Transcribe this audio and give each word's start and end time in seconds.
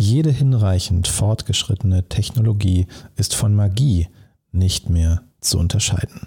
Jede 0.00 0.30
hinreichend 0.30 1.08
fortgeschrittene 1.08 2.08
Technologie 2.08 2.86
ist 3.16 3.34
von 3.34 3.54
Magie 3.54 4.08
nicht 4.50 4.88
mehr 4.88 5.20
zu 5.42 5.58
unterscheiden. 5.58 6.26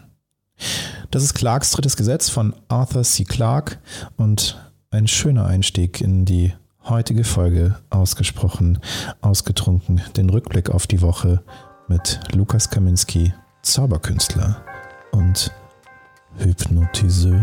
Das 1.09 1.23
ist 1.23 1.33
Clarks 1.33 1.71
drittes 1.71 1.97
Gesetz 1.97 2.29
von 2.29 2.53
Arthur 2.67 3.01
C. 3.01 3.23
Clarke 3.23 3.79
und 4.15 4.59
ein 4.91 5.07
schöner 5.07 5.47
Einstieg 5.47 6.01
in 6.01 6.23
die 6.23 6.53
heutige 6.87 7.23
Folge 7.23 7.79
ausgesprochen, 7.89 8.77
ausgetrunken, 9.21 10.03
den 10.17 10.29
Rückblick 10.29 10.69
auf 10.69 10.85
die 10.85 11.01
Woche 11.01 11.41
mit 11.87 12.19
Lukas 12.31 12.69
Kaminski, 12.69 13.33
Zauberkünstler 13.63 14.63
und 15.13 15.51
Hypnotiseur. 16.37 17.41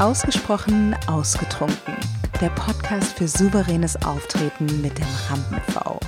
Ausgesprochen 0.00 0.96
ausgetrunken. 1.06 2.21
Der 2.42 2.50
Podcast 2.50 3.16
für 3.16 3.28
souveränes 3.28 3.94
Auftreten 4.02 4.82
mit 4.82 4.98
dem 4.98 5.06
Rampen-V. 5.30 6.00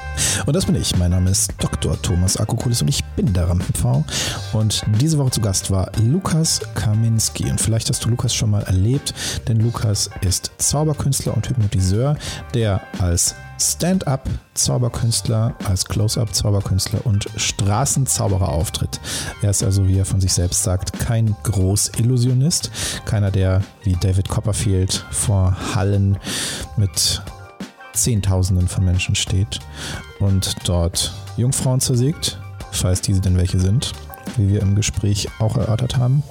Und 0.47 0.57
das 0.57 0.67
bin 0.67 0.75
ich. 0.75 0.97
Mein 0.99 1.13
Name 1.13 1.31
ist 1.31 1.53
Dr. 1.61 1.97
Thomas 2.03 2.37
Akukulis 2.37 2.83
und 2.83 2.89
ich 2.89 3.05
bin 3.15 3.33
der 3.33 3.49
Rampen-V. 3.49 4.05
Und 4.53 4.83
diese 5.01 5.17
Woche 5.19 5.31
zu 5.31 5.41
Gast 5.41 5.71
war 5.71 5.93
Lukas 6.03 6.61
Kaminski. 6.75 7.49
Und 7.49 7.61
vielleicht 7.61 7.89
hast 7.89 8.05
du 8.05 8.09
Lukas 8.09 8.35
schon 8.35 8.51
mal 8.51 8.65
erlebt, 8.65 9.15
denn 9.47 9.61
Lukas 9.61 10.11
ist 10.23 10.51
Zauberkünstler 10.59 11.37
und 11.37 11.49
Hypnotiseur, 11.49 12.17
der 12.53 12.81
als 12.99 13.37
Stand-up-Zauberkünstler, 13.61 15.55
als 15.65 15.85
Close-up-Zauberkünstler 15.85 17.07
und 17.07 17.27
Straßenzauberer 17.37 18.49
auftritt. 18.49 19.01
Er 19.43 19.51
ist 19.51 19.63
also, 19.63 19.89
wie 19.89 19.99
er 19.99 20.05
von 20.05 20.21
sich 20.21 20.33
selbst 20.33 20.63
sagt, 20.63 20.99
kein 20.99 21.37
Großillusionist, 21.45 22.71
keiner, 23.05 23.31
der 23.31 23.63
wie 23.83 23.95
David 23.95 24.29
Copperfield 24.29 25.05
vor 25.11 25.57
Hallen 25.75 26.19
mit 26.77 27.23
Zehntausenden 27.93 28.69
von 28.69 28.85
Menschen 28.85 29.15
steht 29.15 29.61
und 30.19 30.57
dort 30.65 31.15
Jungfrauen 31.37 31.81
zersägt, 31.81 32.39
falls 32.73 33.01
diese 33.01 33.21
denn 33.21 33.37
welche 33.37 33.61
sind, 33.61 33.93
wie 34.37 34.49
wir 34.49 34.63
im 34.63 34.75
Gespräch 34.75 35.29
auch 35.39 35.57
erörtert 35.57 35.97
haben. 35.97 36.23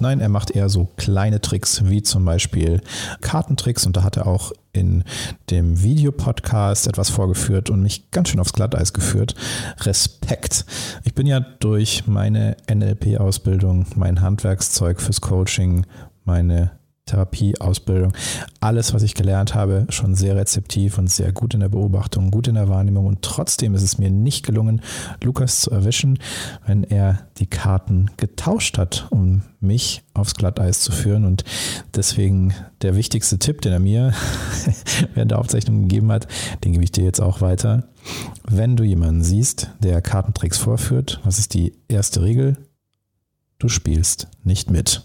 Nein, 0.00 0.20
er 0.20 0.28
macht 0.28 0.50
eher 0.50 0.68
so 0.68 0.88
kleine 0.96 1.40
Tricks, 1.40 1.84
wie 1.84 2.02
zum 2.02 2.24
Beispiel 2.24 2.80
Kartentricks. 3.20 3.86
Und 3.86 3.96
da 3.96 4.02
hat 4.02 4.16
er 4.16 4.26
auch 4.26 4.52
in 4.72 5.04
dem 5.50 5.82
Videopodcast 5.82 6.88
etwas 6.88 7.10
vorgeführt 7.10 7.70
und 7.70 7.82
mich 7.82 8.10
ganz 8.10 8.28
schön 8.28 8.40
aufs 8.40 8.52
Glatteis 8.52 8.92
geführt. 8.92 9.34
Respekt. 9.80 10.64
Ich 11.04 11.14
bin 11.14 11.26
ja 11.26 11.40
durch 11.40 12.06
meine 12.06 12.56
NLP-Ausbildung, 12.70 13.86
mein 13.94 14.20
Handwerkszeug 14.20 15.00
fürs 15.00 15.20
Coaching, 15.20 15.86
meine 16.24 16.72
Therapieausbildung, 17.06 18.14
alles, 18.60 18.94
was 18.94 19.02
ich 19.02 19.14
gelernt 19.14 19.54
habe, 19.54 19.86
schon 19.90 20.14
sehr 20.14 20.36
rezeptiv 20.36 20.96
und 20.96 21.10
sehr 21.10 21.32
gut 21.32 21.52
in 21.52 21.60
der 21.60 21.68
Beobachtung, 21.68 22.30
gut 22.30 22.48
in 22.48 22.54
der 22.54 22.70
Wahrnehmung. 22.70 23.04
Und 23.04 23.20
trotzdem 23.20 23.74
ist 23.74 23.82
es 23.82 23.98
mir 23.98 24.10
nicht 24.10 24.44
gelungen, 24.44 24.80
Lukas 25.22 25.60
zu 25.60 25.70
erwischen, 25.70 26.18
wenn 26.66 26.82
er 26.82 27.26
die 27.36 27.46
Karten 27.46 28.10
getauscht 28.16 28.78
hat, 28.78 29.06
um 29.10 29.42
mich 29.60 30.02
aufs 30.14 30.34
Glatteis 30.34 30.80
zu 30.80 30.92
führen. 30.92 31.26
Und 31.26 31.44
deswegen 31.94 32.54
der 32.80 32.96
wichtigste 32.96 33.38
Tipp, 33.38 33.60
den 33.60 33.72
er 33.72 33.80
mir 33.80 34.14
während 35.14 35.30
der 35.30 35.38
Aufzeichnung 35.38 35.82
gegeben 35.82 36.10
hat, 36.10 36.26
den 36.64 36.72
gebe 36.72 36.84
ich 36.84 36.92
dir 36.92 37.04
jetzt 37.04 37.20
auch 37.20 37.42
weiter. 37.42 37.84
Wenn 38.48 38.76
du 38.76 38.84
jemanden 38.84 39.22
siehst, 39.22 39.68
der 39.78 40.00
Kartentricks 40.00 40.56
vorführt, 40.56 41.20
was 41.22 41.38
ist 41.38 41.52
die 41.52 41.74
erste 41.88 42.22
Regel? 42.22 42.56
Du 43.58 43.68
spielst 43.68 44.28
nicht 44.42 44.70
mit. 44.70 45.02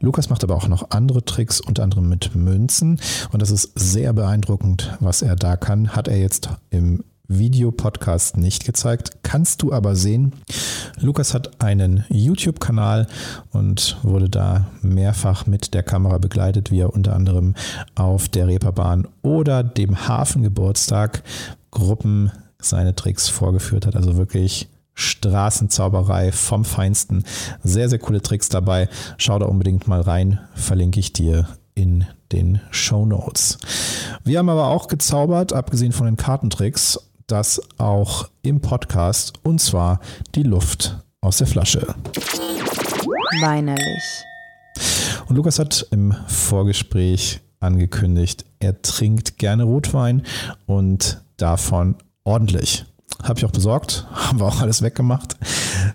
Lukas 0.00 0.30
macht 0.30 0.42
aber 0.44 0.56
auch 0.56 0.66
noch 0.66 0.90
andere 0.90 1.24
Tricks, 1.24 1.60
unter 1.60 1.82
anderem 1.82 2.08
mit 2.08 2.34
Münzen. 2.34 2.98
Und 3.32 3.42
das 3.42 3.50
ist 3.50 3.72
sehr 3.74 4.14
beeindruckend, 4.14 4.96
was 5.00 5.20
er 5.20 5.36
da 5.36 5.56
kann. 5.56 5.90
Hat 5.94 6.08
er 6.08 6.18
jetzt 6.18 6.48
im 6.70 7.04
Videopodcast 7.28 8.38
nicht 8.38 8.64
gezeigt. 8.64 9.22
Kannst 9.22 9.62
du 9.62 9.72
aber 9.72 9.94
sehen. 9.94 10.32
Lukas 10.98 11.34
hat 11.34 11.62
einen 11.62 12.04
YouTube-Kanal 12.08 13.06
und 13.52 13.98
wurde 14.02 14.28
da 14.28 14.66
mehrfach 14.82 15.46
mit 15.46 15.74
der 15.74 15.82
Kamera 15.82 16.18
begleitet, 16.18 16.70
wie 16.70 16.80
er 16.80 16.92
unter 16.92 17.14
anderem 17.14 17.54
auf 17.94 18.28
der 18.28 18.48
Reeperbahn 18.48 19.06
oder 19.22 19.62
dem 19.62 20.08
Hafengeburtstag 20.08 21.22
Gruppen 21.70 22.32
seine 22.58 22.96
Tricks 22.96 23.28
vorgeführt 23.28 23.86
hat. 23.86 23.96
Also 23.96 24.16
wirklich 24.16 24.68
Straßenzauberei 25.00 26.30
vom 26.30 26.64
Feinsten. 26.64 27.24
Sehr, 27.62 27.88
sehr 27.88 27.98
coole 27.98 28.20
Tricks 28.20 28.48
dabei. 28.48 28.88
Schau 29.16 29.38
da 29.38 29.46
unbedingt 29.46 29.88
mal 29.88 30.00
rein. 30.00 30.40
Verlinke 30.54 31.00
ich 31.00 31.12
dir 31.12 31.48
in 31.74 32.06
den 32.32 32.60
Show 32.70 33.06
Notes. 33.06 33.58
Wir 34.24 34.38
haben 34.38 34.50
aber 34.50 34.68
auch 34.68 34.88
gezaubert, 34.88 35.52
abgesehen 35.52 35.92
von 35.92 36.06
den 36.06 36.16
Kartentricks, 36.16 36.98
das 37.26 37.60
auch 37.78 38.28
im 38.42 38.60
Podcast 38.60 39.32
und 39.42 39.60
zwar 39.60 40.00
die 40.34 40.42
Luft 40.42 40.98
aus 41.20 41.38
der 41.38 41.46
Flasche. 41.46 41.94
Weinerlich. 43.40 44.24
Und 45.28 45.36
Lukas 45.36 45.58
hat 45.58 45.86
im 45.90 46.14
Vorgespräch 46.26 47.40
angekündigt, 47.60 48.44
er 48.58 48.82
trinkt 48.82 49.38
gerne 49.38 49.64
Rotwein 49.64 50.22
und 50.66 51.22
davon 51.36 51.96
ordentlich. 52.24 52.84
Habe 53.22 53.38
ich 53.38 53.44
auch 53.44 53.50
besorgt, 53.50 54.06
haben 54.12 54.40
wir 54.40 54.46
auch 54.46 54.60
alles 54.60 54.82
weggemacht. 54.82 55.36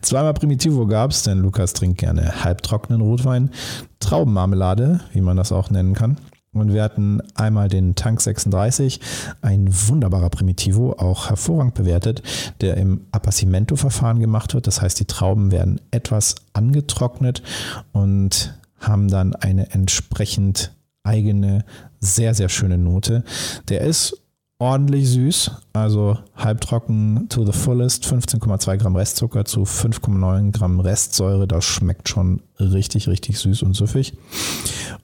Zweimal 0.02 0.34
Primitivo 0.34 0.86
gab 0.88 1.12
es, 1.12 1.24
denn 1.24 1.40
Lukas 1.40 1.74
trinkt 1.74 2.00
gerne 2.00 2.44
halbtrockenen 2.44 3.02
Rotwein, 3.02 3.52
Traubenmarmelade, 4.00 5.02
wie 5.14 5.22
man 5.22 5.38
das 5.38 5.52
auch 5.52 5.70
nennen 5.70 5.94
kann. 5.94 6.18
Und 6.56 6.74
wir 6.74 6.84
hatten 6.84 7.22
einmal 7.36 7.68
den 7.68 7.96
Tank 7.96 8.22
36, 8.22 9.02
ein 9.42 9.68
wunderbarer 9.70 10.30
Primitivo, 10.30 10.94
auch 10.94 11.30
hervorragend 11.30 11.74
bewertet, 11.74 12.24
der 12.62 12.78
im 12.78 13.02
Appassimento-Verfahren 13.12 14.22
gemacht 14.22 14.54
wird. 14.54 14.66
Das 14.66 14.82
heißt, 14.82 14.98
die 15.02 15.06
Trauben 15.06 15.52
werden 15.52 15.82
etwas 15.92 16.36
angetrocknet 16.54 17.44
und 17.92 18.58
haben 18.80 19.10
dann 19.10 19.36
eine 19.36 19.72
entsprechend 19.72 20.72
eigene, 21.04 21.66
sehr, 22.00 22.34
sehr 22.34 22.48
schöne 22.48 22.78
Note. 22.78 23.26
Der 23.68 23.82
ist 23.82 24.22
ordentlich 24.66 25.08
süß, 25.10 25.52
also 25.74 26.18
halbtrocken 26.36 27.30
to 27.30 27.46
the 27.46 27.52
fullest, 27.52 28.04
15,2 28.06 28.78
Gramm 28.78 28.96
Restzucker 28.96 29.46
zu 29.46 29.62
5,9 29.62 30.52
Gramm 30.52 30.80
Restsäure. 30.80 31.48
Das 31.48 31.64
schmeckt 31.64 32.10
schon 32.10 32.42
richtig, 32.60 33.08
richtig 33.08 33.38
süß 33.38 33.62
und 33.62 33.76
süffig. 33.76 34.18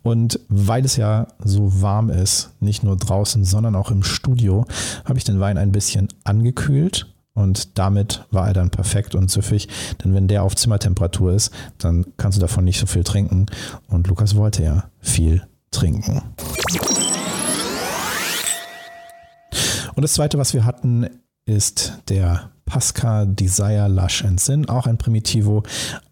Und 0.01 0.39
weil 0.49 0.83
es 0.83 0.95
ja 0.95 1.27
so 1.43 1.81
warm 1.81 2.09
ist, 2.09 2.49
nicht 2.59 2.83
nur 2.83 2.97
draußen, 2.97 3.45
sondern 3.45 3.75
auch 3.75 3.91
im 3.91 4.01
Studio, 4.01 4.65
habe 5.05 5.19
ich 5.19 5.25
den 5.25 5.39
Wein 5.39 5.59
ein 5.59 5.71
bisschen 5.71 6.07
angekühlt. 6.23 7.13
Und 7.33 7.77
damit 7.77 8.25
war 8.31 8.47
er 8.47 8.53
dann 8.53 8.71
perfekt 8.71 9.13
und 9.13 9.29
süffig. 9.29 9.67
Denn 10.03 10.15
wenn 10.15 10.27
der 10.27 10.41
auf 10.41 10.55
Zimmertemperatur 10.55 11.33
ist, 11.33 11.51
dann 11.77 12.05
kannst 12.17 12.37
du 12.37 12.41
davon 12.41 12.65
nicht 12.65 12.79
so 12.79 12.87
viel 12.87 13.03
trinken. 13.03 13.45
Und 13.87 14.07
Lukas 14.07 14.35
wollte 14.35 14.63
ja 14.63 14.85
viel 15.01 15.43
trinken. 15.69 16.23
Und 20.01 20.05
das 20.05 20.13
zweite, 20.13 20.39
was 20.39 20.55
wir 20.55 20.65
hatten, 20.65 21.07
ist 21.45 21.99
der 22.09 22.49
Pasca 22.65 23.25
Desire 23.25 23.87
Lush 23.87 24.25
and 24.25 24.39
Sin, 24.39 24.67
auch 24.67 24.87
ein 24.87 24.97
Primitivo, 24.97 25.61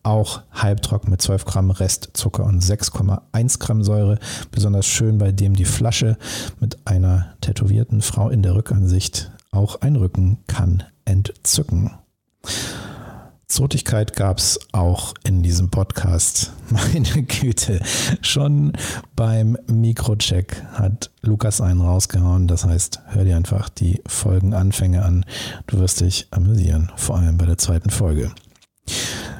auch 0.03 0.44
halbtrocken 0.51 1.09
mit 1.09 1.23
12 1.23 1.45
Gramm 1.45 1.72
Restzucker 1.72 2.44
und 2.44 2.63
6,1 2.63 3.57
Gramm 3.57 3.83
Säure. 3.83 4.19
Besonders 4.51 4.85
schön, 4.85 5.17
bei 5.17 5.31
dem 5.31 5.55
die 5.55 5.66
Flasche 5.66 6.19
mit 6.59 6.78
einer 6.85 7.33
tätowierten 7.41 8.03
Frau 8.03 8.29
in 8.29 8.44
der 8.44 8.53
Rückansicht 8.53 9.31
auch 9.49 9.81
ein 9.81 9.95
Rücken 9.95 10.38
kann 10.45 10.83
entzücken. 11.05 11.89
Zotigkeit 13.59 14.16
gab 14.16 14.38
es 14.38 14.58
auch 14.72 15.14
in 15.25 15.44
diesem 15.44 15.70
Podcast. 15.70 16.53
Meine 16.70 17.24
Güte. 17.24 17.81
Schon 18.22 18.72
beim 19.18 19.58
Mikrocheck 19.68 20.64
hat 20.72 21.11
Lukas 21.23 21.59
einen 21.59 21.82
rausgehauen. 21.82 22.47
Das 22.47 22.64
heißt, 22.64 23.02
hör 23.08 23.26
dir 23.26 23.35
einfach 23.35 23.67
die 23.67 24.02
Folgenanfänge 24.08 25.03
an. 25.03 25.26
Du 25.67 25.78
wirst 25.78 26.00
dich 26.00 26.29
amüsieren, 26.32 26.90
vor 26.96 27.17
allem 27.17 27.38
bei 27.38 27.46
der 27.46 27.58
zweiten 27.58 27.90
Folge. 27.90 28.32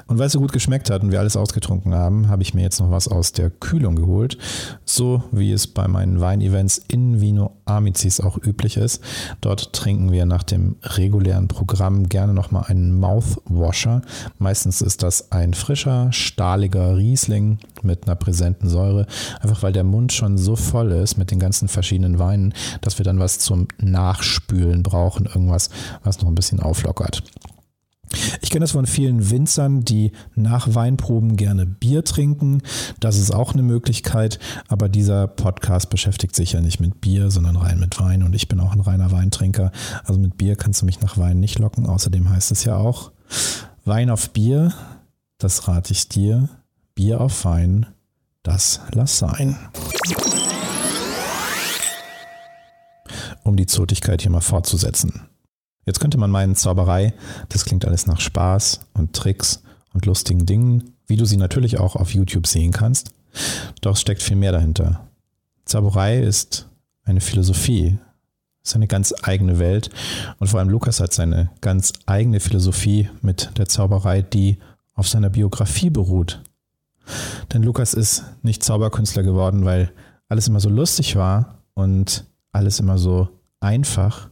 Und 0.10 0.18
weil 0.18 0.26
es 0.26 0.34
so 0.34 0.40
gut 0.40 0.52
geschmeckt 0.52 0.90
hat 0.90 1.04
und 1.04 1.12
wir 1.12 1.20
alles 1.20 1.38
ausgetrunken 1.38 1.94
haben, 1.94 2.30
habe 2.30 2.42
ich 2.42 2.56
mir 2.56 2.64
jetzt 2.64 2.80
noch 2.80 2.90
was 2.90 3.08
aus 3.08 3.32
der 3.32 3.52
Kühlung 3.52 3.96
geholt. 3.96 4.40
So 4.84 5.24
wie 5.32 5.52
es 5.52 5.68
bei 5.68 5.88
meinen 5.88 6.20
Weinevents 6.20 6.82
in 6.88 7.22
Vino 7.22 7.52
Amicis 7.66 8.20
auch 8.20 8.38
üblich 8.44 8.76
ist. 8.78 9.04
Dort 9.40 9.72
trinken 9.72 10.12
wir 10.12 10.26
nach 10.26 10.42
dem 10.42 10.78
regulären 10.82 11.48
Programm 11.48 12.10
gerne 12.10 12.34
nochmal 12.34 12.64
einen 12.68 13.00
Mouthwasher. 13.00 14.02
Meistens 14.40 14.82
ist 14.82 15.04
das 15.04 15.32
ein 15.32 15.54
frischer, 15.54 16.12
stahliger 16.12 16.98
Riesling 16.98 17.60
mit 17.84 18.08
einer 18.08 18.16
präsenten 18.16 18.68
Säure. 18.68 19.06
Einfach 19.42 19.62
weil 19.62 19.74
der 19.74 19.84
Mund 19.84 20.12
schon 20.12 20.40
so 20.40 20.56
voll 20.56 20.92
ist 20.92 21.18
mit 21.18 21.30
den 21.30 21.38
ganzen 21.38 21.68
verschiedenen 21.68 22.18
Weinen, 22.18 22.56
dass 22.82 22.98
wir 22.98 23.04
dann 23.06 23.20
was 23.20 23.38
zum 23.38 23.68
Nachspülen 23.78 24.82
brauchen. 24.82 25.28
Irgendwas, 25.28 25.70
was 26.04 26.20
noch 26.20 26.30
ein 26.30 26.36
bisschen 26.36 26.60
auflockert. 26.60 27.22
Ich 28.42 28.50
kenne 28.50 28.64
das 28.64 28.72
von 28.72 28.86
vielen 28.86 29.30
Winzern, 29.30 29.82
die 29.86 30.12
nach 30.36 30.74
Weinproben 30.74 31.36
gerne 31.36 31.66
Bier 31.66 32.04
trinken. 32.04 32.62
Das 33.00 33.18
ist 33.18 33.32
auch 33.32 33.54
eine 33.54 33.62
Möglichkeit, 33.62 34.40
aber 34.68 34.90
dieser 34.90 35.28
Podcast 35.28 35.90
beschäftigt 35.90 36.36
sich 36.36 36.54
ja 36.54 36.62
nicht 36.62 36.80
mit 36.80 37.02
Bier, 37.02 37.30
sondern 37.30 37.56
rein 37.56 37.80
mit 37.80 38.00
Wein 38.00 38.24
und 38.24 38.34
ich 38.34 38.48
bin 38.48 38.60
auch 38.60 38.74
ein 38.74 38.80
reiner 38.80 39.12
Weintrinker. 39.12 39.72
Also 40.04 40.20
mit 40.20 40.38
Bier 40.38 40.56
kannst 40.56 40.82
du 40.82 40.86
mich 40.86 41.02
nach 41.02 41.18
Wein 41.18 41.40
nicht 41.40 41.60
locken. 41.60 41.86
Außerdem 41.86 42.30
heißt 42.30 42.52
es 42.52 42.64
ja 42.64 42.78
auch 42.78 43.12
Wein 43.86 44.10
auf 44.10 44.32
Bier, 44.32 44.74
das 45.38 45.68
rate 45.68 45.94
ich 45.94 46.10
dir. 46.10 46.50
Bier 46.96 47.22
auf 47.22 47.46
Wein, 47.46 47.86
das 48.44 48.82
lass 48.92 49.20
sein. 49.20 49.58
Um 53.44 53.56
die 53.56 53.68
Zotigkeit 53.68 54.22
hier 54.22 54.32
mal 54.32 54.42
fortzusetzen. 54.42 55.30
Jetzt 55.86 56.00
könnte 56.00 56.18
man 56.18 56.32
meinen, 56.32 56.56
Zauberei, 56.56 57.14
das 57.50 57.66
klingt 57.66 57.86
alles 57.86 58.06
nach 58.06 58.20
Spaß 58.20 58.82
und 58.94 59.14
Tricks 59.14 59.64
und 59.94 60.06
lustigen 60.06 60.46
Dingen, 60.46 60.94
wie 61.08 61.16
du 61.16 61.26
sie 61.26 61.38
natürlich 61.38 61.80
auch 61.80 61.96
auf 61.96 62.14
YouTube 62.14 62.48
sehen 62.48 62.72
kannst. 62.72 63.12
Doch 63.82 63.94
es 63.94 64.02
steckt 64.02 64.22
viel 64.22 64.36
mehr 64.36 64.52
dahinter. 64.52 65.08
Zauberei 65.66 66.20
ist 66.20 66.68
eine 67.04 67.22
Philosophie, 67.22 67.98
ist 68.64 68.76
eine 68.76 68.88
ganz 68.88 69.14
eigene 69.24 69.60
Welt 69.60 69.90
und 70.40 70.48
vor 70.48 70.60
allem 70.60 70.70
Lukas 70.70 71.00
hat 71.00 71.14
seine 71.14 71.50
ganz 71.62 71.94
eigene 72.06 72.40
Philosophie 72.40 73.10
mit 73.22 73.58
der 73.58 73.68
Zauberei, 73.68 74.22
die 74.22 74.58
auf 74.94 75.08
seiner 75.08 75.30
Biografie 75.30 75.90
beruht. 75.90 76.42
Denn 77.54 77.64
Lukas 77.64 77.94
ist 77.94 78.24
nicht 78.44 78.64
Zauberkünstler 78.64 79.24
geworden, 79.24 79.66
weil 79.66 79.92
alles 80.28 80.48
immer 80.48 80.60
so 80.60 80.70
lustig 80.70 81.16
war 81.16 81.64
und 81.74 82.26
alles 82.52 82.80
immer 82.80 82.98
so 82.98 83.30
einfach, 83.60 84.30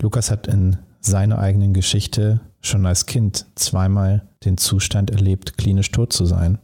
Lukas 0.00 0.30
hat 0.30 0.46
in 0.46 0.76
seiner 1.00 1.38
eigenen 1.38 1.72
Geschichte 1.72 2.40
schon 2.60 2.86
als 2.86 3.06
Kind 3.06 3.46
zweimal 3.54 4.28
den 4.44 4.56
Zustand 4.56 5.10
erlebt, 5.10 5.58
klinisch 5.58 5.90
tot 5.90 6.12
zu 6.12 6.24
sein. 6.24 6.58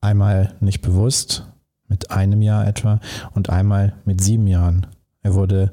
Einmal 0.00 0.54
nicht 0.60 0.82
bewusst, 0.82 1.46
mit 1.88 2.10
einem 2.10 2.42
Jahr 2.42 2.66
etwa, 2.66 3.00
und 3.34 3.50
einmal 3.50 3.94
mit 4.04 4.20
sieben 4.20 4.46
Jahren. 4.46 4.86
Er 5.22 5.34
wurde 5.34 5.72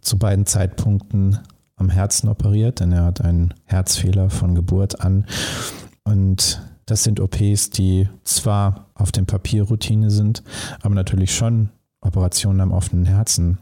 zu 0.00 0.18
beiden 0.18 0.46
Zeitpunkten 0.46 1.38
am 1.76 1.90
Herzen 1.90 2.28
operiert, 2.28 2.80
denn 2.80 2.92
er 2.92 3.04
hat 3.04 3.20
einen 3.20 3.54
Herzfehler 3.64 4.30
von 4.30 4.54
Geburt 4.54 5.00
an. 5.00 5.26
Und 6.04 6.62
das 6.86 7.02
sind 7.02 7.20
OPs, 7.20 7.70
die 7.70 8.08
zwar 8.24 8.86
auf 8.94 9.12
dem 9.12 9.26
Papier 9.26 9.64
Routine 9.64 10.10
sind, 10.10 10.42
aber 10.80 10.94
natürlich 10.94 11.34
schon 11.34 11.70
Operationen 12.00 12.60
am 12.60 12.72
offenen 12.72 13.04
Herzen 13.04 13.58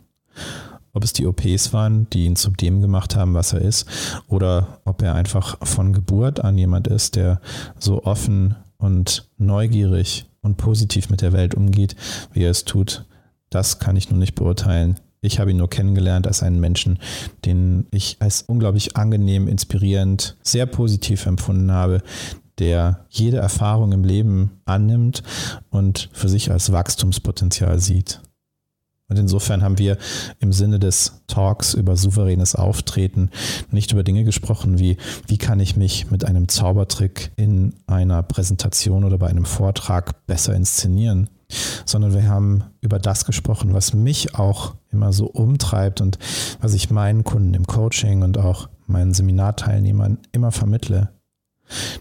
ob 0.95 1.05
es 1.05 1.13
die 1.13 1.27
OPs 1.27 1.73
waren, 1.73 2.09
die 2.11 2.25
ihn 2.25 2.37
zu 2.37 2.51
dem 2.51 2.81
gemacht 2.81 3.17
haben, 3.17 3.35
was 3.35 3.53
er 3.53 3.61
ist, 3.61 3.87
oder 4.29 4.81
ob 4.85 5.03
er 5.03 5.15
einfach 5.15 5.59
von 5.67 5.93
Geburt 5.93 6.43
an 6.43 6.57
jemand 6.57 6.87
ist, 6.87 7.17
der 7.17 7.41
so 7.79 8.05
offen 8.05 8.57
und 8.79 9.29
neugierig 9.37 10.27
und 10.41 10.57
positiv 10.57 11.11
mit 11.11 11.21
der 11.21 11.33
Welt 11.33 11.55
umgeht, 11.55 11.97
wie 12.33 12.45
er 12.45 12.51
es 12.51 12.65
tut. 12.65 13.05
Das 13.51 13.79
kann 13.79 13.97
ich 13.97 14.09
nun 14.11 14.21
nicht 14.21 14.35
beurteilen. 14.35 14.99
Ich 15.21 15.39
habe 15.41 15.51
ihn 15.51 15.57
nur 15.57 15.71
kennengelernt 15.71 16.27
als 16.27 16.43
einen 16.43 16.61
Menschen, 16.61 16.99
den 17.45 17.87
ich 17.91 18.17
als 18.21 18.43
unglaublich 18.43 18.97
angenehm, 18.97 19.49
inspirierend, 19.49 20.37
sehr 20.43 20.67
positiv 20.67 21.25
empfunden 21.27 21.73
habe, 21.73 22.03
der 22.59 23.07
jede 23.09 23.39
Erfahrung 23.39 23.93
im 23.93 24.05
Leben 24.05 24.61
annimmt 24.65 25.23
und 25.71 26.11
für 26.13 26.29
sich 26.29 26.51
als 26.51 26.73
Wachstumspotenzial 26.73 27.81
sieht. 27.81 28.21
Und 29.15 29.21
insofern 29.21 29.63
haben 29.63 29.79
wir 29.79 29.97
im 30.41 30.53
Sinne 30.53 30.81
des 30.81 31.23
Talks 31.29 31.73
über 31.73 31.97
souveränes 31.97 32.57
Auftreten 32.57 33.31
nicht 33.71 33.93
über 33.93 34.03
Dinge 34.03 34.25
gesprochen 34.25 34.81
wie, 34.81 34.97
wie 35.29 35.39
kann 35.39 35.61
ich 35.61 35.77
mich 35.77 36.11
mit 36.11 36.25
einem 36.25 36.49
Zaubertrick 36.49 37.31
in 37.37 37.75
einer 37.87 38.25
Präsentation 38.25 39.05
oder 39.05 39.17
bei 39.17 39.29
einem 39.29 39.45
Vortrag 39.45 40.27
besser 40.27 40.53
inszenieren, 40.57 41.31
sondern 41.85 42.13
wir 42.13 42.27
haben 42.27 42.65
über 42.81 42.99
das 42.99 43.25
gesprochen, 43.25 43.73
was 43.73 43.95
mich 43.95 44.35
auch 44.35 44.75
immer 44.91 45.13
so 45.13 45.27
umtreibt 45.27 46.01
und 46.01 46.19
was 46.61 46.75
ich 46.75 46.91
meinen 46.91 47.23
Kunden 47.23 47.55
im 47.55 47.69
Coaching 47.69 48.25
und 48.25 48.37
auch 48.37 48.69
meinen 48.89 49.15
Seminarteilnehmern 49.15 50.19
immer 50.33 50.51
vermittle 50.51 51.14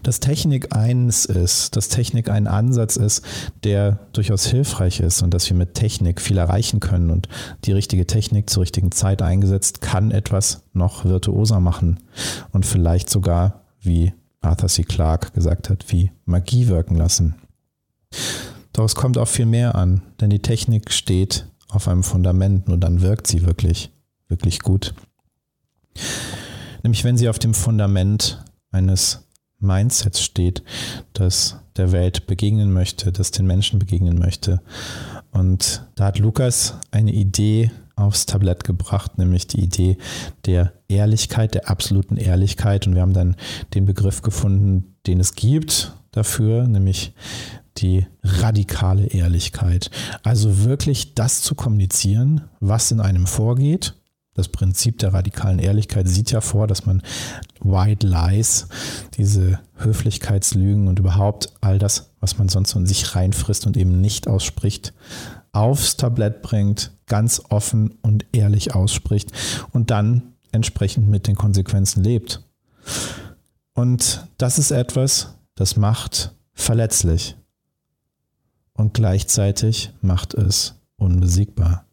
dass 0.02 0.20
Technik 0.20 0.74
eins 0.74 1.24
ist, 1.24 1.76
dass 1.76 1.88
Technik 1.88 2.28
ein 2.28 2.46
Ansatz 2.46 2.96
ist, 2.96 3.22
der 3.64 3.98
durchaus 4.12 4.46
hilfreich 4.46 5.00
ist 5.00 5.22
und 5.22 5.32
dass 5.32 5.48
wir 5.48 5.56
mit 5.56 5.74
Technik 5.74 6.20
viel 6.20 6.38
erreichen 6.38 6.80
können 6.80 7.10
und 7.10 7.28
die 7.64 7.72
richtige 7.72 8.06
Technik 8.06 8.50
zur 8.50 8.62
richtigen 8.62 8.92
Zeit 8.92 9.22
eingesetzt 9.22 9.80
kann 9.80 10.10
etwas 10.10 10.62
noch 10.72 11.04
virtuoser 11.04 11.60
machen 11.60 12.00
und 12.52 12.66
vielleicht 12.66 13.10
sogar, 13.10 13.64
wie 13.80 14.12
Arthur 14.40 14.68
C. 14.68 14.84
Clarke 14.84 15.32
gesagt 15.32 15.70
hat, 15.70 15.90
wie 15.90 16.10
Magie 16.26 16.68
wirken 16.68 16.96
lassen. 16.96 17.34
Doch 18.72 18.84
es 18.84 18.94
kommt 18.94 19.18
auch 19.18 19.28
viel 19.28 19.46
mehr 19.46 19.74
an, 19.74 20.02
denn 20.20 20.30
die 20.30 20.42
Technik 20.42 20.92
steht 20.92 21.46
auf 21.68 21.88
einem 21.88 22.02
Fundament 22.02 22.68
und 22.68 22.80
dann 22.80 23.00
wirkt 23.00 23.26
sie 23.26 23.46
wirklich, 23.46 23.90
wirklich 24.28 24.60
gut. 24.60 24.94
Nämlich 26.82 27.04
wenn 27.04 27.16
sie 27.16 27.28
auf 27.28 27.38
dem 27.38 27.54
Fundament 27.54 28.44
eines 28.70 29.23
Mindset 29.64 30.16
steht, 30.18 30.62
das 31.12 31.56
der 31.76 31.92
Welt 31.92 32.26
begegnen 32.26 32.72
möchte, 32.72 33.10
das 33.10 33.30
den 33.30 33.46
Menschen 33.46 33.78
begegnen 33.78 34.18
möchte. 34.18 34.60
Und 35.32 35.84
da 35.96 36.06
hat 36.06 36.18
Lukas 36.18 36.74
eine 36.92 37.12
Idee 37.12 37.70
aufs 37.96 38.26
Tablett 38.26 38.64
gebracht, 38.64 39.18
nämlich 39.18 39.46
die 39.46 39.60
Idee 39.60 39.96
der 40.46 40.72
Ehrlichkeit, 40.88 41.54
der 41.54 41.68
absoluten 41.68 42.16
Ehrlichkeit. 42.16 42.86
Und 42.86 42.94
wir 42.94 43.02
haben 43.02 43.12
dann 43.12 43.36
den 43.74 43.84
Begriff 43.84 44.22
gefunden, 44.22 44.94
den 45.06 45.20
es 45.20 45.34
gibt 45.34 45.92
dafür, 46.12 46.66
nämlich 46.66 47.12
die 47.78 48.06
radikale 48.22 49.06
Ehrlichkeit. 49.06 49.90
Also 50.22 50.64
wirklich 50.64 51.14
das 51.14 51.42
zu 51.42 51.54
kommunizieren, 51.54 52.42
was 52.60 52.90
in 52.90 53.00
einem 53.00 53.26
vorgeht 53.26 53.94
das 54.34 54.48
Prinzip 54.48 54.98
der 54.98 55.14
radikalen 55.14 55.60
Ehrlichkeit 55.60 56.08
sieht 56.08 56.32
ja 56.32 56.40
vor, 56.40 56.66
dass 56.66 56.86
man 56.86 57.02
White 57.60 58.06
Lies, 58.06 58.66
diese 59.16 59.60
Höflichkeitslügen 59.76 60.88
und 60.88 60.98
überhaupt 60.98 61.52
all 61.60 61.78
das, 61.78 62.10
was 62.20 62.36
man 62.36 62.48
sonst 62.48 62.70
so 62.70 62.78
in 62.78 62.86
sich 62.86 63.14
reinfrisst 63.14 63.66
und 63.66 63.76
eben 63.76 64.00
nicht 64.00 64.26
ausspricht, 64.28 64.92
aufs 65.52 65.96
Tablett 65.96 66.42
bringt, 66.42 66.90
ganz 67.06 67.40
offen 67.48 67.94
und 68.02 68.26
ehrlich 68.32 68.74
ausspricht 68.74 69.30
und 69.72 69.90
dann 69.90 70.34
entsprechend 70.50 71.08
mit 71.08 71.26
den 71.26 71.36
Konsequenzen 71.36 72.02
lebt. 72.02 72.42
Und 73.72 74.26
das 74.38 74.58
ist 74.58 74.72
etwas, 74.72 75.34
das 75.54 75.76
macht 75.76 76.32
verletzlich 76.54 77.36
und 78.72 78.94
gleichzeitig 78.94 79.92
macht 80.00 80.34
es 80.34 80.74
unbesiegbar. 80.96 81.83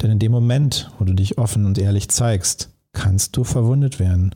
Denn 0.00 0.10
in 0.10 0.18
dem 0.18 0.32
Moment, 0.32 0.90
wo 0.98 1.04
du 1.04 1.12
dich 1.12 1.38
offen 1.38 1.66
und 1.66 1.78
ehrlich 1.78 2.08
zeigst, 2.08 2.70
kannst 2.92 3.36
du 3.36 3.44
verwundet 3.44 3.98
werden. 3.98 4.34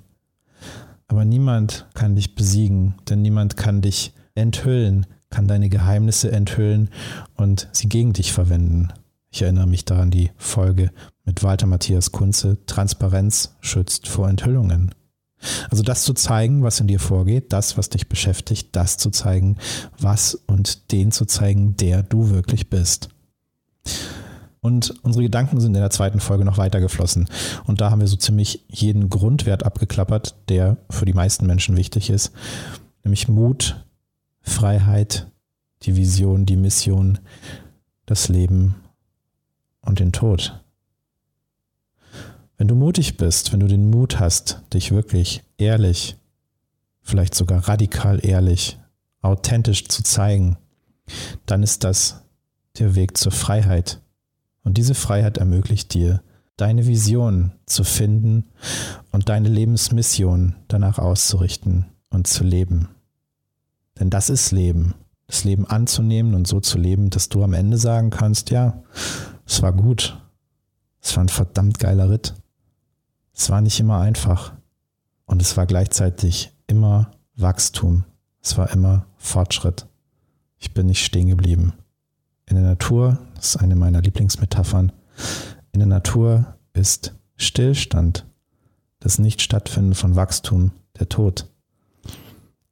Aber 1.08 1.24
niemand 1.24 1.86
kann 1.94 2.14
dich 2.14 2.34
besiegen, 2.34 2.94
denn 3.08 3.22
niemand 3.22 3.56
kann 3.56 3.80
dich 3.82 4.12
enthüllen, 4.34 5.06
kann 5.28 5.48
deine 5.48 5.68
Geheimnisse 5.68 6.30
enthüllen 6.30 6.90
und 7.36 7.68
sie 7.72 7.88
gegen 7.88 8.12
dich 8.12 8.32
verwenden. 8.32 8.92
Ich 9.30 9.42
erinnere 9.42 9.66
mich 9.66 9.84
daran 9.84 10.10
die 10.10 10.30
Folge 10.36 10.90
mit 11.24 11.42
Walter 11.42 11.66
Matthias 11.66 12.10
Kunze, 12.10 12.58
Transparenz 12.66 13.56
schützt 13.60 14.08
vor 14.08 14.28
Enthüllungen. 14.28 14.94
Also 15.70 15.82
das 15.82 16.02
zu 16.04 16.12
zeigen, 16.12 16.62
was 16.62 16.80
in 16.80 16.88
dir 16.88 17.00
vorgeht, 17.00 17.52
das, 17.52 17.78
was 17.78 17.88
dich 17.88 18.08
beschäftigt, 18.08 18.70
das 18.72 18.98
zu 18.98 19.10
zeigen, 19.10 19.56
was 19.98 20.34
und 20.34 20.92
den 20.92 21.12
zu 21.12 21.24
zeigen, 21.24 21.76
der 21.76 22.02
du 22.02 22.30
wirklich 22.30 22.68
bist. 22.68 23.08
Und 24.60 24.94
unsere 25.02 25.24
Gedanken 25.24 25.60
sind 25.60 25.74
in 25.74 25.80
der 25.80 25.90
zweiten 25.90 26.20
Folge 26.20 26.44
noch 26.44 26.58
weitergeflossen. 26.58 27.28
Und 27.64 27.80
da 27.80 27.90
haben 27.90 28.00
wir 28.00 28.08
so 28.08 28.16
ziemlich 28.16 28.64
jeden 28.68 29.08
Grundwert 29.08 29.64
abgeklappert, 29.64 30.36
der 30.48 30.76
für 30.90 31.06
die 31.06 31.14
meisten 31.14 31.46
Menschen 31.46 31.76
wichtig 31.76 32.10
ist. 32.10 32.32
Nämlich 33.02 33.28
Mut, 33.28 33.84
Freiheit, 34.42 35.28
die 35.82 35.96
Vision, 35.96 36.44
die 36.44 36.56
Mission, 36.56 37.18
das 38.04 38.28
Leben 38.28 38.74
und 39.80 39.98
den 39.98 40.12
Tod. 40.12 40.60
Wenn 42.58 42.68
du 42.68 42.74
mutig 42.74 43.16
bist, 43.16 43.54
wenn 43.54 43.60
du 43.60 43.66
den 43.66 43.88
Mut 43.88 44.20
hast, 44.20 44.60
dich 44.74 44.90
wirklich 44.90 45.42
ehrlich, 45.56 46.16
vielleicht 47.00 47.34
sogar 47.34 47.66
radikal 47.66 48.20
ehrlich, 48.22 48.78
authentisch 49.22 49.88
zu 49.88 50.02
zeigen, 50.02 50.58
dann 51.46 51.62
ist 51.62 51.84
das 51.84 52.22
der 52.78 52.94
Weg 52.94 53.16
zur 53.16 53.32
Freiheit 53.32 54.02
und 54.62 54.78
diese 54.78 54.94
Freiheit 54.94 55.38
ermöglicht 55.38 55.94
dir, 55.94 56.22
deine 56.56 56.86
Vision 56.86 57.52
zu 57.66 57.84
finden 57.84 58.50
und 59.12 59.28
deine 59.28 59.48
Lebensmission 59.48 60.56
danach 60.68 60.98
auszurichten 60.98 61.86
und 62.10 62.26
zu 62.26 62.44
leben. 62.44 62.88
Denn 63.98 64.10
das 64.10 64.30
ist 64.30 64.52
Leben. 64.52 64.94
Das 65.26 65.44
Leben 65.44 65.66
anzunehmen 65.66 66.34
und 66.34 66.46
so 66.46 66.60
zu 66.60 66.76
leben, 66.76 67.10
dass 67.10 67.28
du 67.28 67.44
am 67.44 67.54
Ende 67.54 67.78
sagen 67.78 68.10
kannst, 68.10 68.50
ja, 68.50 68.82
es 69.46 69.62
war 69.62 69.72
gut. 69.72 70.20
Es 71.00 71.16
war 71.16 71.24
ein 71.24 71.28
verdammt 71.28 71.78
geiler 71.78 72.10
Ritt. 72.10 72.34
Es 73.32 73.48
war 73.48 73.60
nicht 73.60 73.78
immer 73.80 74.00
einfach. 74.00 74.52
Und 75.24 75.40
es 75.40 75.56
war 75.56 75.66
gleichzeitig 75.66 76.52
immer 76.66 77.12
Wachstum. 77.36 78.04
Es 78.42 78.58
war 78.58 78.70
immer 78.72 79.06
Fortschritt. 79.16 79.86
Ich 80.58 80.74
bin 80.74 80.86
nicht 80.86 81.04
stehen 81.04 81.28
geblieben. 81.28 81.72
In 82.50 82.56
der 82.56 82.64
Natur, 82.64 83.18
das 83.36 83.54
ist 83.54 83.56
eine 83.58 83.76
meiner 83.76 84.02
Lieblingsmetaphern, 84.02 84.90
in 85.70 85.78
der 85.78 85.86
Natur 85.86 86.56
ist 86.72 87.14
Stillstand, 87.36 88.26
das 88.98 89.20
Nicht-Stattfinden 89.20 89.94
von 89.94 90.16
Wachstum, 90.16 90.72
der 90.98 91.08
Tod. 91.08 91.48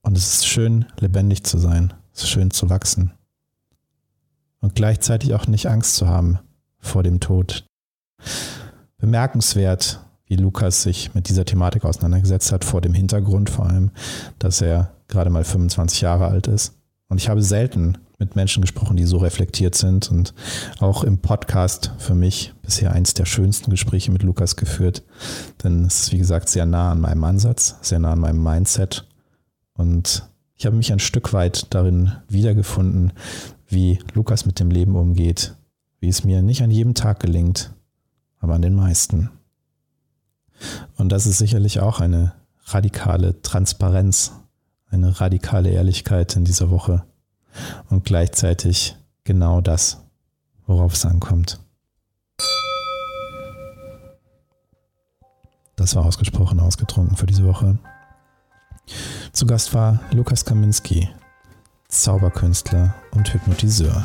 Und 0.02 0.18
es 0.18 0.34
ist 0.34 0.46
schön, 0.48 0.86
lebendig 0.98 1.44
zu 1.44 1.58
sein. 1.58 1.94
Es 2.12 2.24
ist 2.24 2.30
schön 2.30 2.50
zu 2.50 2.68
wachsen. 2.68 3.12
Und 4.60 4.74
gleichzeitig 4.74 5.32
auch 5.34 5.46
nicht 5.46 5.66
Angst 5.66 5.94
zu 5.94 6.08
haben 6.08 6.40
vor 6.80 7.04
dem 7.04 7.20
Tod. 7.20 7.64
Bemerkenswert, 8.96 10.00
wie 10.26 10.34
Lukas 10.34 10.82
sich 10.82 11.14
mit 11.14 11.28
dieser 11.28 11.44
Thematik 11.44 11.84
auseinandergesetzt 11.84 12.50
hat, 12.50 12.64
vor 12.64 12.80
dem 12.80 12.94
Hintergrund 12.94 13.48
vor 13.48 13.66
allem, 13.66 13.92
dass 14.40 14.60
er 14.60 14.92
gerade 15.06 15.30
mal 15.30 15.44
25 15.44 16.00
Jahre 16.00 16.26
alt 16.26 16.48
ist. 16.48 16.74
Und 17.06 17.18
ich 17.18 17.28
habe 17.28 17.42
selten 17.42 17.96
mit 18.18 18.34
Menschen 18.34 18.60
gesprochen, 18.60 18.96
die 18.96 19.04
so 19.04 19.18
reflektiert 19.18 19.76
sind 19.76 20.10
und 20.10 20.34
auch 20.80 21.04
im 21.04 21.18
Podcast 21.18 21.92
für 21.98 22.14
mich 22.14 22.52
bisher 22.62 22.92
eins 22.92 23.14
der 23.14 23.24
schönsten 23.24 23.70
Gespräche 23.70 24.10
mit 24.10 24.24
Lukas 24.24 24.56
geführt. 24.56 25.04
Denn 25.62 25.84
es 25.84 26.00
ist, 26.00 26.12
wie 26.12 26.18
gesagt, 26.18 26.48
sehr 26.48 26.66
nah 26.66 26.90
an 26.92 27.00
meinem 27.00 27.22
Ansatz, 27.22 27.76
sehr 27.80 28.00
nah 28.00 28.12
an 28.12 28.18
meinem 28.18 28.42
Mindset. 28.42 29.06
Und 29.74 30.28
ich 30.56 30.66
habe 30.66 30.76
mich 30.76 30.92
ein 30.92 30.98
Stück 30.98 31.32
weit 31.32 31.72
darin 31.72 32.12
wiedergefunden, 32.28 33.12
wie 33.68 34.00
Lukas 34.14 34.46
mit 34.46 34.58
dem 34.58 34.70
Leben 34.70 34.96
umgeht, 34.96 35.54
wie 36.00 36.08
es 36.08 36.24
mir 36.24 36.42
nicht 36.42 36.62
an 36.62 36.72
jedem 36.72 36.94
Tag 36.94 37.20
gelingt, 37.20 37.72
aber 38.40 38.54
an 38.54 38.62
den 38.62 38.74
meisten. 38.74 39.30
Und 40.96 41.10
das 41.10 41.26
ist 41.26 41.38
sicherlich 41.38 41.78
auch 41.78 42.00
eine 42.00 42.32
radikale 42.64 43.40
Transparenz, 43.42 44.32
eine 44.90 45.20
radikale 45.20 45.70
Ehrlichkeit 45.70 46.34
in 46.34 46.44
dieser 46.44 46.70
Woche 46.70 47.04
und 47.90 48.04
gleichzeitig 48.04 48.96
genau 49.24 49.60
das, 49.60 50.02
worauf 50.66 50.94
es 50.94 51.04
ankommt. 51.04 51.60
Das 55.76 55.94
war 55.94 56.04
ausgesprochen 56.04 56.58
ausgetrunken 56.58 57.16
für 57.16 57.26
diese 57.26 57.44
Woche. 57.44 57.78
Zu 59.32 59.46
Gast 59.46 59.74
war 59.74 60.00
Lukas 60.10 60.44
Kaminski, 60.44 61.08
Zauberkünstler 61.88 62.94
und 63.12 63.32
Hypnotiseur. 63.32 64.04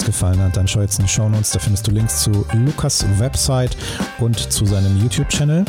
Das 0.00 0.06
gefallen 0.06 0.42
hat, 0.42 0.56
dann 0.56 0.66
schau 0.66 0.80
jetzt 0.80 0.98
in 0.98 1.04
die 1.04 1.10
Show 1.10 1.28
Notes. 1.28 1.50
Da 1.50 1.58
findest 1.58 1.86
du 1.86 1.90
Links 1.90 2.22
zu 2.22 2.46
Lukas 2.54 3.04
Website 3.18 3.76
und 4.18 4.38
zu 4.38 4.64
seinem 4.64 4.96
YouTube-Channel. 4.96 5.62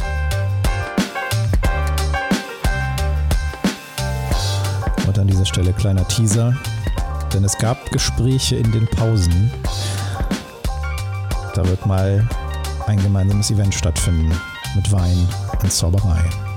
Und 5.06 5.20
an 5.20 5.28
dieser 5.28 5.46
Stelle 5.46 5.74
kleiner 5.74 6.08
Teaser, 6.08 6.56
denn 7.34 7.44
es 7.44 7.58
gab 7.58 7.92
Gespräche 7.92 8.56
in 8.56 8.72
den 8.72 8.88
Pausen. 8.88 9.52
Da 11.54 11.68
wird 11.68 11.86
mal 11.86 12.26
ein 12.88 13.04
gemeinsames 13.04 13.52
Event 13.52 13.76
stattfinden 13.76 14.32
mit 14.78 14.90
Wein 14.94 15.28
und 15.62 15.74
Zauberei. 15.74 16.51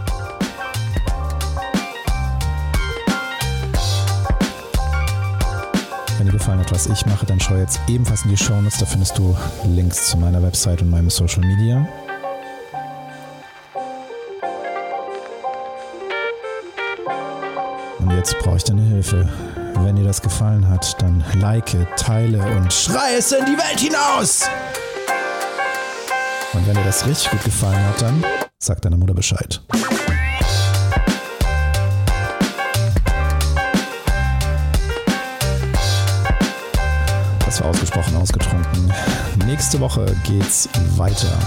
Gefallen 6.44 6.60
hat, 6.60 6.72
was 6.72 6.86
ich 6.86 7.06
mache, 7.06 7.24
dann 7.24 7.40
schau 7.40 7.56
jetzt 7.56 7.80
ebenfalls 7.88 8.22
in 8.24 8.28
die 8.28 8.36
Show 8.36 8.60
Notes. 8.60 8.76
Da 8.76 8.84
findest 8.84 9.16
du 9.16 9.34
Links 9.64 10.10
zu 10.10 10.18
meiner 10.18 10.42
Website 10.42 10.82
und 10.82 10.90
meinem 10.90 11.08
Social 11.08 11.40
Media. 11.40 11.88
Und 17.98 18.10
jetzt 18.10 18.38
brauche 18.40 18.58
ich 18.58 18.64
deine 18.64 18.82
Hilfe. 18.82 19.26
Wenn 19.76 19.96
dir 19.96 20.04
das 20.04 20.20
gefallen 20.20 20.68
hat, 20.68 21.00
dann 21.00 21.24
like, 21.40 21.74
teile 21.96 22.42
und 22.56 22.70
schrei 22.70 23.14
es 23.16 23.32
in 23.32 23.46
die 23.46 23.56
Welt 23.56 23.80
hinaus! 23.80 24.42
Und 26.52 26.66
wenn 26.66 26.74
dir 26.74 26.84
das 26.84 27.06
richtig 27.06 27.30
gut 27.30 27.44
gefallen 27.44 27.82
hat, 27.86 28.02
dann 28.02 28.22
sag 28.58 28.82
deiner 28.82 28.98
Mutter 28.98 29.14
Bescheid. 29.14 29.62
Das 37.54 37.62
war 37.62 37.70
ausgesprochen 37.70 38.16
ausgetrunken. 38.16 38.92
Nächste 39.46 39.78
Woche 39.78 40.04
geht's 40.24 40.68
weiter 40.96 41.38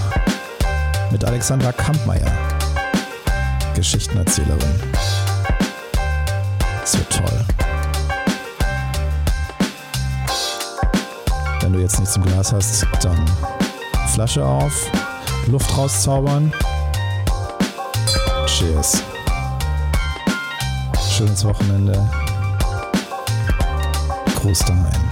mit 1.11 1.25
Alexandra 1.25 1.73
Kampmeier, 1.73 2.31
Geschichtenerzählerin. 3.75 4.73
Es 6.81 6.97
wird 6.97 7.09
toll. 7.09 7.45
Wenn 11.59 11.73
du 11.73 11.79
jetzt 11.79 11.99
nichts 11.99 12.15
im 12.15 12.23
Glas 12.23 12.53
hast, 12.53 12.87
dann 13.01 13.29
Flasche 14.13 14.45
auf, 14.45 14.89
Luft 15.47 15.77
rauszaubern. 15.77 16.53
Cheers. 18.45 19.03
Schönes 21.09 21.43
Wochenende. 21.43 22.09
Gruß 24.37 24.59
daheim. 24.59 25.06